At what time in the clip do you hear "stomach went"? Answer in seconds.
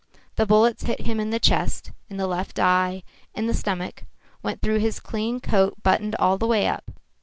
3.53-4.59